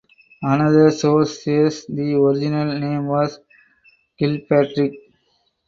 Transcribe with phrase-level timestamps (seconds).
[0.41, 3.37] Another source says the original name was
[4.17, 4.93] Kilpatrick.